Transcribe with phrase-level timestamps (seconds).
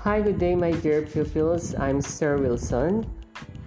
[0.00, 1.74] Hi, good day, my dear pupils.
[1.76, 3.04] I'm Sir Wilson,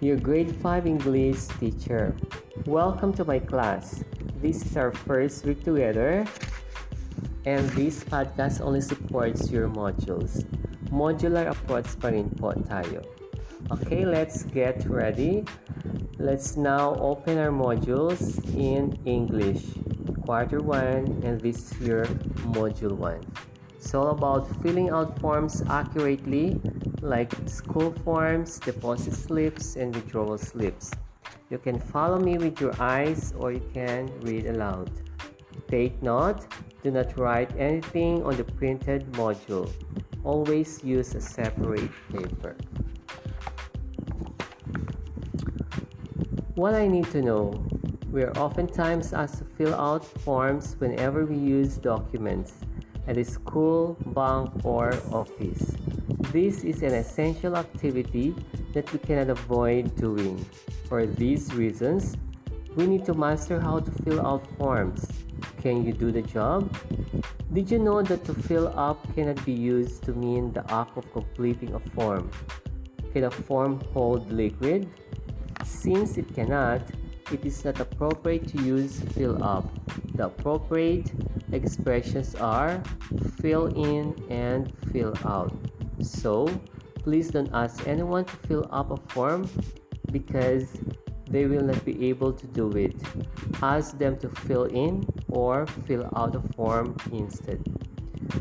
[0.01, 2.17] your grade 5 English teacher.
[2.65, 4.03] Welcome to my class.
[4.41, 6.25] This is our first week together,
[7.45, 10.41] and this podcast only supports your modules.
[10.89, 13.05] Modular approach pa rin po tayo.
[13.69, 15.45] Okay, let's get ready.
[16.17, 19.61] Let's now open our modules in English,
[20.25, 22.09] quarter 1, and this is your
[22.49, 23.52] module 1.
[23.83, 26.57] It's all about filling out forms accurately,
[27.01, 30.91] like school forms, deposit slips, and withdrawal slips.
[31.49, 34.89] You can follow me with your eyes or you can read aloud.
[35.67, 36.47] Take note,
[36.81, 39.69] do not write anything on the printed module.
[40.23, 42.55] Always use a separate paper.
[46.55, 47.51] What I need to know
[48.09, 52.53] we are oftentimes asked to fill out forms whenever we use documents
[53.07, 55.75] at a school, bank, or office.
[56.31, 58.35] This is an essential activity
[58.73, 60.43] that we cannot avoid doing.
[60.87, 62.17] For these reasons,
[62.75, 65.07] we need to master how to fill out forms.
[65.61, 66.75] Can you do the job?
[67.53, 71.05] Did you know that to fill up cannot be used to mean the act of
[71.13, 72.31] completing a form?
[73.13, 74.89] Can a form hold liquid?
[75.63, 76.81] Since it cannot,
[77.31, 79.69] it is not appropriate to use fill up.
[80.15, 81.11] The appropriate
[81.53, 82.81] expressions are
[83.39, 85.53] fill in and fill out.
[86.01, 86.49] So,
[87.03, 89.49] please don't ask anyone to fill up a form
[90.11, 90.67] because
[91.29, 92.95] they will not be able to do it.
[93.61, 97.61] Ask them to fill in or fill out a form instead.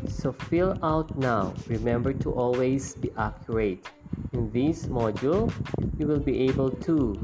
[0.07, 1.53] So, fill out now.
[1.67, 3.89] Remember to always be accurate.
[4.33, 5.51] In this module,
[5.97, 7.17] you will be able to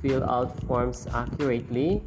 [0.00, 2.02] fill out forms accurately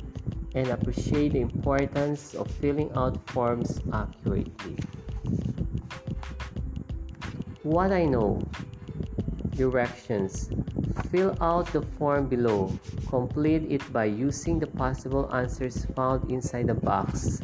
[0.55, 4.77] and appreciate the importance of filling out forms accurately.
[7.61, 8.41] What I know
[9.55, 10.49] Directions
[11.11, 12.71] Fill out the form below.
[13.07, 17.41] Complete it by using the possible answers found inside the box.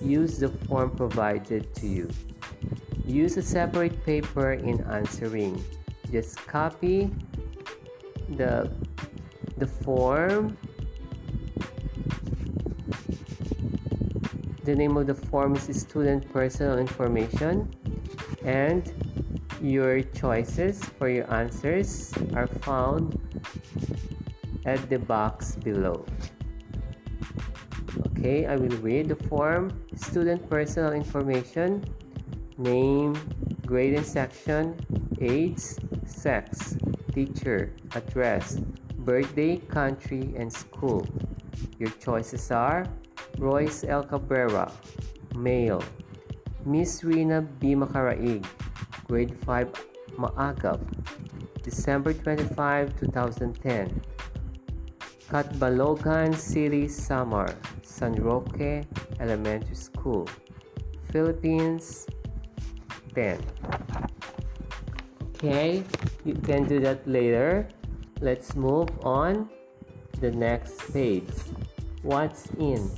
[0.00, 2.08] Use the form provided to you.
[3.04, 5.62] Use a separate paper in answering
[6.10, 7.10] just copy
[8.36, 8.70] the
[9.58, 10.56] the form
[14.70, 17.68] the name of the form is student personal information
[18.44, 18.92] and
[19.60, 23.18] your choices for your answers are found
[24.64, 26.06] at the box below
[28.06, 31.82] okay i will read the form student personal information
[32.56, 33.12] name
[33.66, 34.78] grade and section
[35.20, 35.60] age
[36.20, 36.76] sex,
[37.12, 38.60] teacher, address,
[38.98, 41.06] birthday, country, and school.
[41.78, 42.84] Your choices are
[43.40, 44.04] Royce L.
[44.04, 44.70] Cabrera,
[45.34, 45.82] male.
[46.66, 47.74] Miss Rina B.
[47.74, 48.44] Macaraig,
[49.08, 49.72] grade 5
[50.20, 50.78] Maagap,
[51.62, 54.02] December 25, 2010.
[55.30, 57.48] Catbalogan City, Samar,
[57.82, 58.84] San Roque
[59.20, 60.28] Elementary School,
[61.10, 62.06] Philippines,
[63.14, 63.40] 10.
[65.32, 65.82] Okay,
[66.26, 67.68] you can do that later.
[68.20, 69.48] Let's move on
[70.12, 71.32] to the next page.
[72.02, 72.90] What's in?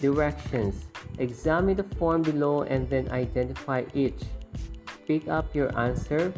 [0.00, 0.86] Directions.
[1.18, 4.22] Examine the form below and then identify each.
[5.06, 6.32] Pick up your answer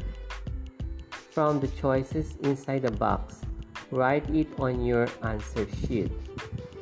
[1.31, 3.43] from the choices inside the box.
[3.91, 6.11] Write it on your answer sheet.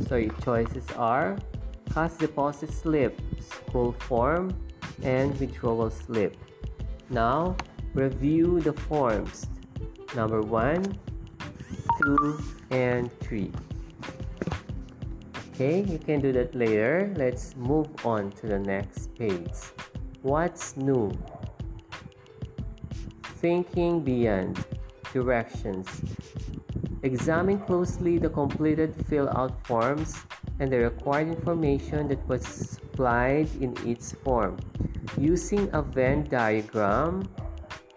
[0.08, 1.38] So your choices are
[1.92, 4.54] cash deposit slip, school form,
[5.02, 6.36] and withdrawal slip.
[7.10, 7.56] Now,
[7.94, 9.46] review the forms.
[10.14, 10.98] Number 1,
[12.02, 13.50] 2, and 3.
[15.58, 17.10] Okay, you can do that later.
[17.18, 19.58] Let's move on to the next page.
[20.22, 21.10] What's new?
[23.42, 24.54] Thinking beyond
[25.12, 25.90] directions.
[27.02, 30.14] Examine closely the completed fill out forms
[30.60, 34.62] and the required information that was supplied in each form.
[35.18, 37.26] Using a Venn diagram,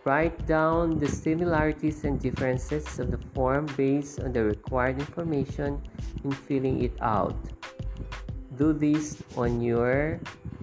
[0.04, 5.84] write down the similarities and differences of the form based on the required information
[6.24, 7.36] in filling it out.
[8.56, 10.18] Do this on your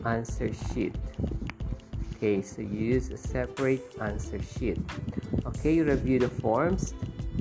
[0.06, 0.96] answer sheet.
[2.16, 4.80] Okay, so use a separate answer sheet.
[5.44, 6.94] Okay, you review the forms.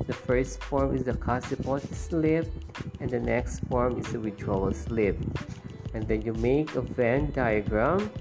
[0.06, 2.52] The first form is the cash deposit slip,
[3.00, 5.16] and the next form is the withdrawal slip.
[5.94, 8.12] And then you make a Venn diagram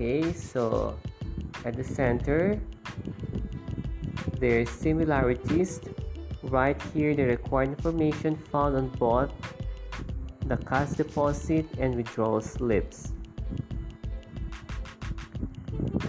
[0.00, 0.96] okay so
[1.66, 2.58] at the center
[4.40, 5.78] there are similarities
[6.44, 9.32] right here the required information found on both
[10.46, 13.12] the cash deposit and withdrawal slips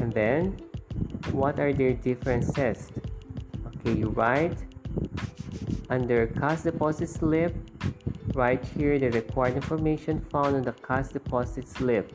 [0.01, 0.57] And then,
[1.31, 2.91] what are their differences?
[3.67, 4.57] Okay, you write
[5.91, 7.53] under cash deposit slip,
[8.33, 12.11] right here the required information found on the cash deposit slip.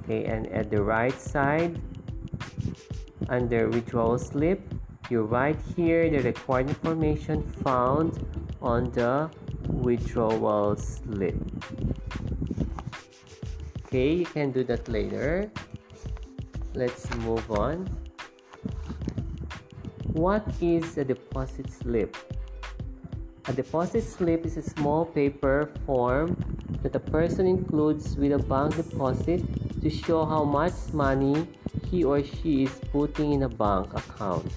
[0.00, 1.76] Okay, and at the right side,
[3.28, 4.64] under withdrawal slip,
[5.12, 8.16] you write here the required information found
[8.62, 9.28] on the
[9.68, 11.36] withdrawal slip.
[13.84, 15.52] Okay you can do that later.
[16.72, 17.84] Let's move on.
[20.16, 22.16] What is a deposit slip?
[23.48, 26.40] A deposit slip is a small paper form
[26.80, 29.44] that a person includes with a bank deposit
[29.82, 31.46] to show how much money
[31.90, 34.48] he or she is putting in a bank account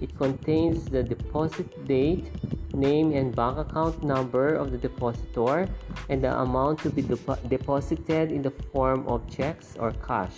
[0.00, 2.30] it contains the deposit date,
[2.74, 5.68] name and bank account number of the depositor,
[6.08, 7.02] and the amount to be
[7.48, 10.36] deposited in the form of checks or cash,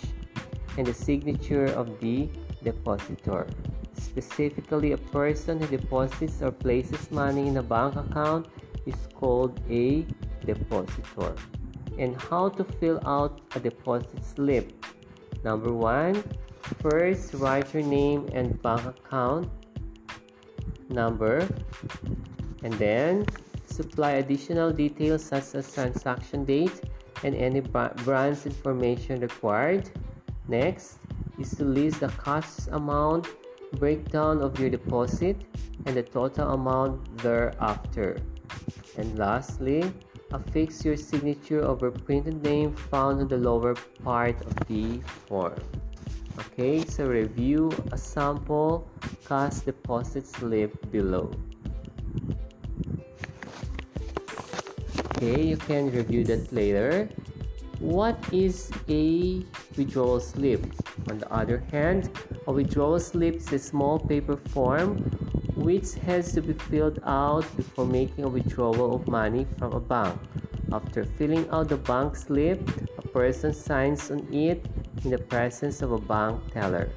[0.77, 2.29] and the signature of the
[2.63, 3.47] depositor.
[3.93, 8.47] Specifically, a person who deposits or places money in a bank account
[8.85, 10.05] is called a
[10.45, 11.35] depositor.
[11.97, 14.71] And how to fill out a deposit slip.
[15.43, 16.23] Number one,
[16.81, 19.49] First, write your name and bank account
[20.89, 21.47] number
[22.63, 23.25] and then
[23.65, 26.81] supply additional details such as transaction date
[27.23, 29.89] and any branch information required.
[30.47, 30.99] Next
[31.37, 33.27] is to list the cost amount,
[33.73, 35.37] breakdown of your deposit,
[35.85, 38.17] and the total amount thereafter.
[38.97, 39.83] And lastly,
[40.31, 45.55] affix your signature over printed name found on the lower part of the form.
[46.39, 48.87] Okay, so review a sample
[49.27, 51.31] cash deposit slip below.
[55.15, 57.09] Okay, you can review that later.
[57.79, 59.43] What is a
[59.75, 60.63] withdrawal slip?
[61.09, 62.09] On the other hand,
[62.47, 64.97] a withdrawal slip is a small paper form
[65.55, 70.17] which has to be filled out before making a withdrawal of money from a bank.
[70.71, 72.61] After filling out the bank slip,
[72.97, 74.65] a person signs on it
[75.03, 76.89] in the presence of a bank teller.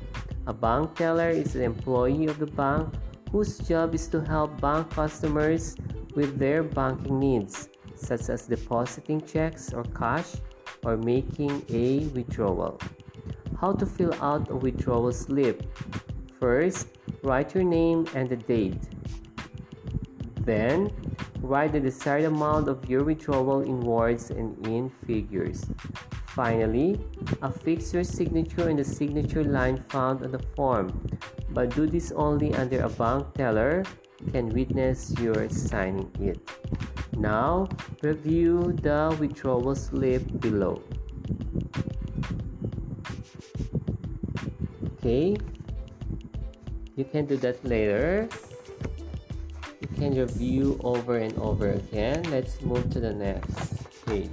[0.46, 2.92] A bank teller is an employee of the bank
[3.30, 5.76] whose job is to help bank customers
[6.14, 10.36] with their banking needs, such as depositing checks or cash
[10.84, 12.78] or making a withdrawal.
[13.60, 15.62] How to fill out a withdrawal slip?
[16.40, 16.88] First,
[17.22, 18.82] write your name and the date.
[20.40, 20.90] Then,
[21.40, 25.64] write the desired amount of your withdrawal in words and in figures.
[26.34, 26.98] Finally,
[27.42, 30.88] affix your signature in the signature line found on the form,
[31.50, 33.84] but do this only under a bank teller
[34.32, 36.40] can witness your signing it.
[37.18, 37.68] Now,
[38.00, 40.80] review the withdrawal slip below.
[44.96, 45.36] Okay,
[46.96, 48.28] you can do that later.
[49.82, 52.22] You can review over and over again.
[52.30, 54.30] Let's move to the next page.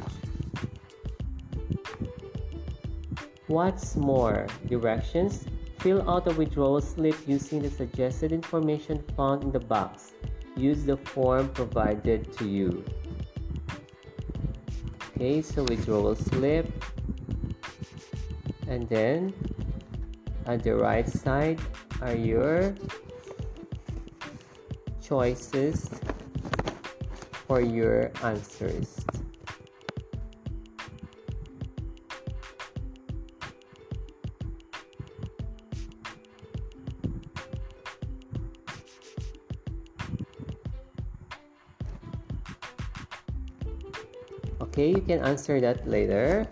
[3.49, 5.45] What's more, directions
[5.79, 10.11] Fill out a withdrawal slip using the suggested information found in the box.
[10.57, 12.83] Use the form provided to you.
[15.15, 16.67] Okay, so withdrawal slip.
[18.67, 19.33] And then
[20.47, 21.61] on the right side
[22.01, 22.75] are your
[25.01, 25.89] choices
[27.47, 28.99] for your answers.
[44.79, 46.47] Okay you can answer that later.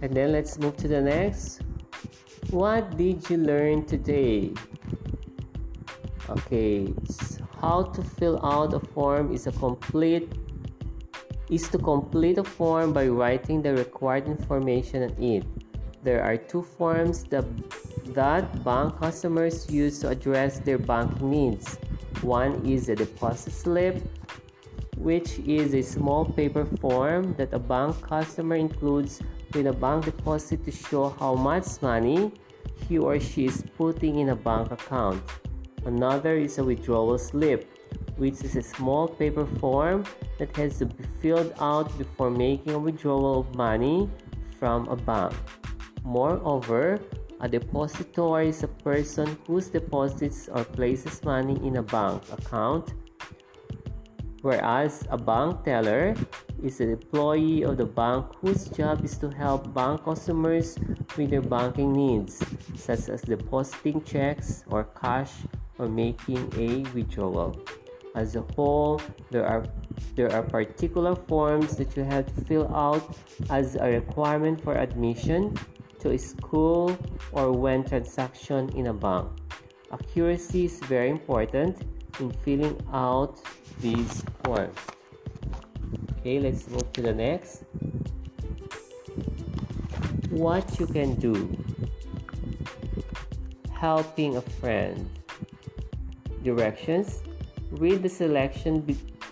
[0.00, 1.60] And then let's move to the next.
[2.50, 4.52] What did you learn today?
[6.28, 6.94] Okay
[7.60, 10.32] how to fill out a form is a complete
[11.48, 15.44] is to complete a form by writing the required information on it.
[16.02, 17.44] There are two forms that,
[18.14, 21.78] that bank customers use to address their banking needs.
[22.22, 24.02] One is a deposit slip
[25.02, 29.20] which is a small paper form that a bank customer includes
[29.52, 32.30] with a bank deposit to show how much money
[32.88, 35.20] he or she is putting in a bank account.
[35.84, 37.66] Another is a withdrawal slip,
[38.16, 40.04] which is a small paper form
[40.38, 44.08] that has to be filled out before making a withdrawal of money
[44.58, 45.34] from a bank.
[46.04, 47.00] Moreover,
[47.40, 52.94] a depositor is a person who deposits or places money in a bank account
[54.42, 56.14] whereas a bank teller
[56.62, 60.78] is an employee of the bank whose job is to help bank customers
[61.16, 62.44] with their banking needs,
[62.76, 65.32] such as depositing checks or cash
[65.78, 67.58] or making a withdrawal.
[68.14, 69.64] As a whole, there are
[70.16, 73.16] there are particular forms that you have to fill out
[73.48, 75.56] as a requirement for admission
[76.00, 76.96] to a school
[77.32, 79.28] or when transaction in a bank.
[79.92, 81.84] Accuracy is very important
[82.20, 83.38] in filling out
[83.80, 84.78] these forms.
[86.18, 87.64] Okay, let's move to the next.
[90.30, 91.50] What you can do.
[93.70, 95.08] Helping a friend.
[96.42, 97.22] Directions.
[97.70, 98.86] Read the selection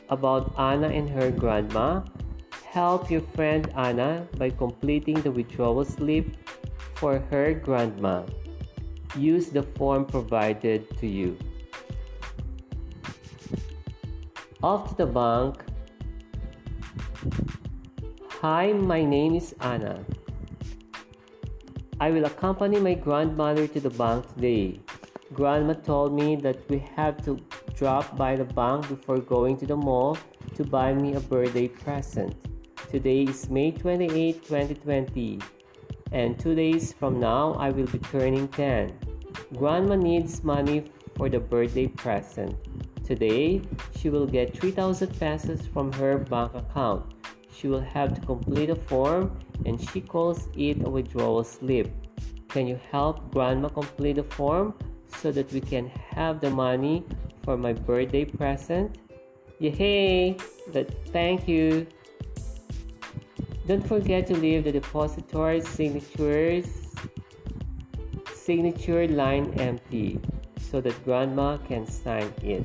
[0.08, 2.02] about Anna and her grandma.
[2.64, 6.36] Help your friend Anna by completing the withdrawal slip
[6.94, 8.24] for her grandma.
[9.16, 11.36] Use the form provided to you.
[14.60, 15.64] To the bank,
[18.42, 20.04] Hi, my name is Anna.
[21.98, 24.80] I will accompany my grandmother to the bank today.
[25.32, 27.38] Grandma told me that we have to
[27.74, 30.18] drop by the bank before going to the mall
[30.56, 32.36] to buy me a birthday present.
[32.90, 35.40] Today is May 28, 2020,
[36.12, 38.92] and two days from now I will be turning 10.
[39.56, 40.84] Grandma needs money
[41.16, 42.54] for the birthday present.
[43.10, 43.60] Today,
[43.98, 47.10] she will get 3,000 pesos from her bank account
[47.60, 49.36] she will have to complete a form
[49.66, 51.90] and she calls it a withdrawal slip.
[52.48, 54.74] Can you help grandma complete the form
[55.18, 57.04] so that we can have the money
[57.42, 58.98] for my birthday present?
[59.58, 60.36] Yay!
[60.72, 61.86] But thank you.
[63.66, 66.86] Don't forget to leave the depository signatures
[68.34, 70.18] signature line empty
[70.58, 72.64] so that grandma can sign it.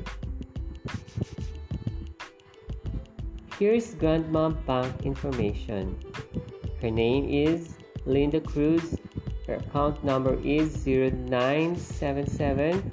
[3.58, 5.98] Here's Grandma Bank information.
[6.82, 8.98] Her name is Linda Cruz.
[9.46, 12.92] Her account number is 0977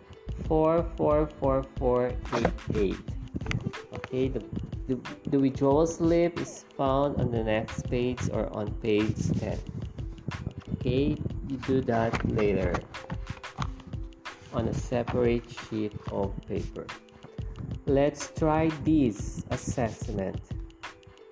[3.93, 4.41] Okay, the,
[4.88, 9.60] the, the withdrawal slip is found on the next page or on page 10.
[10.75, 11.17] Okay,
[11.50, 12.74] you do that later
[14.53, 16.88] on a separate sheet of paper.
[17.86, 20.52] Let's try this assessment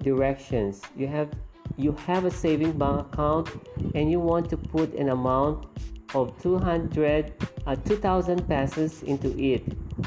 [0.04, 0.82] directions.
[0.96, 1.30] You have
[1.78, 3.50] you have a saving bank account
[3.96, 5.66] and you want to put an amount
[6.14, 7.34] of 200
[7.66, 9.64] uh, 2000 pesos into it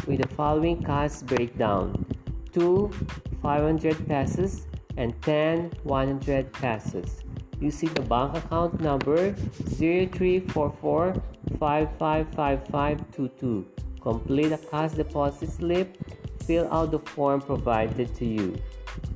[0.07, 2.05] with the following cash breakdown.
[2.53, 2.91] 2
[3.43, 7.23] 500 pesos and 10 100 pesos.
[7.61, 11.15] You see the bank account number 0344
[11.59, 13.65] 555522
[14.05, 15.97] complete a cash deposit slip
[16.47, 18.57] fill out the form provided to you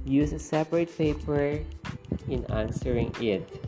[0.04, 1.60] Use a separate paper
[2.28, 3.67] in answering it.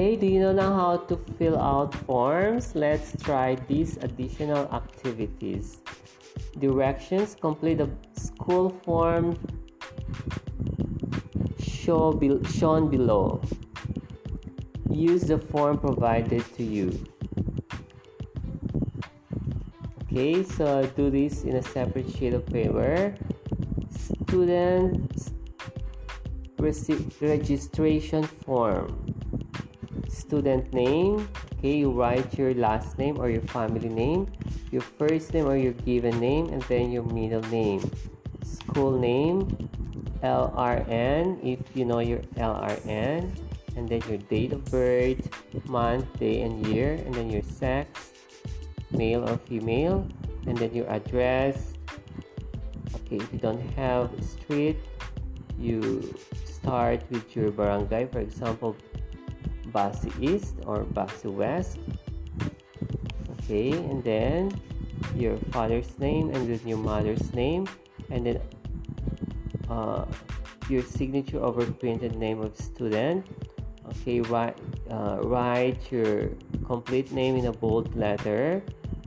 [0.00, 2.74] Okay, do you know now how to fill out forms?
[2.74, 5.80] Let's try these additional activities.
[6.58, 9.36] Directions complete the school form
[11.60, 13.42] show be shown below.
[14.88, 16.96] Use the form provided to you.
[20.04, 23.14] Okay, so do this in a separate sheet of paper.
[23.92, 25.12] Student
[27.20, 29.19] registration form.
[30.30, 31.28] Student name.
[31.58, 34.30] Okay, you write your last name or your family name
[34.70, 37.82] your first name or your given name and then your middle name
[38.42, 39.50] school name
[40.22, 43.34] LRN if you know your LRN
[43.76, 45.18] and then your date of birth
[45.66, 48.12] month day and year and then your sex
[48.92, 50.06] male or female
[50.46, 51.74] and then your address
[52.94, 54.78] okay if you don't have street
[55.58, 58.76] you start with your barangay for example
[59.72, 61.78] Basi East or Basi West.
[63.40, 64.52] Okay and then
[65.14, 67.66] your father's name and then your mother's name
[68.10, 68.40] and then
[69.68, 70.04] uh,
[70.68, 73.26] your signature over printed name of student.
[73.90, 74.58] Okay write
[74.90, 76.30] uh, write your
[76.66, 78.62] complete name in a bold letter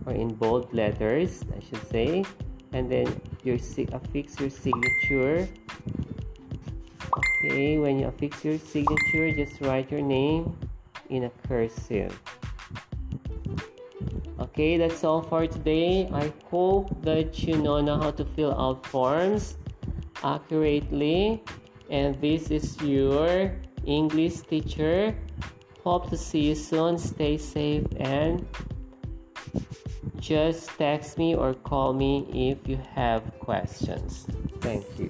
[0.05, 2.25] or in bold letters I should say.
[2.74, 3.05] And then
[3.43, 3.58] your
[3.93, 5.48] affix your signature
[7.44, 10.56] okay when you affix your signature just write your name
[11.10, 12.18] in a cursive
[14.40, 16.10] Okay, that's all for today.
[16.14, 19.58] I hope that you know now how to fill out forms
[20.24, 21.42] accurately.
[21.90, 25.16] And this is your English teacher.
[25.84, 26.98] Hope to see you soon.
[26.98, 28.46] Stay safe and
[30.20, 34.28] just text me or call me if you have questions.
[34.62, 35.10] Thank you.